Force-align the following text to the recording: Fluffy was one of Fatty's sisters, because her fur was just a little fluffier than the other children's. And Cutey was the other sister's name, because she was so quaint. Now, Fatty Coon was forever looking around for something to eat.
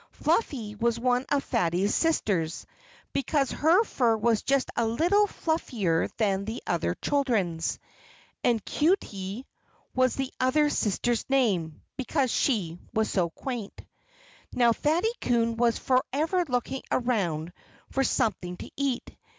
Fluffy 0.13 0.73
was 0.73 0.99
one 0.99 1.27
of 1.29 1.43
Fatty's 1.43 1.93
sisters, 1.93 2.65
because 3.13 3.51
her 3.51 3.83
fur 3.83 4.17
was 4.17 4.41
just 4.41 4.71
a 4.75 4.87
little 4.87 5.27
fluffier 5.27 6.07
than 6.17 6.43
the 6.45 6.63
other 6.65 6.95
children's. 7.03 7.77
And 8.43 8.65
Cutey 8.65 9.45
was 9.93 10.15
the 10.15 10.33
other 10.39 10.71
sister's 10.71 11.29
name, 11.29 11.83
because 11.97 12.31
she 12.31 12.79
was 12.95 13.11
so 13.11 13.29
quaint. 13.29 13.79
Now, 14.53 14.73
Fatty 14.73 15.13
Coon 15.21 15.55
was 15.55 15.77
forever 15.77 16.45
looking 16.47 16.81
around 16.91 17.53
for 17.91 18.03
something 18.03 18.57
to 18.57 18.71
eat. 18.75 19.15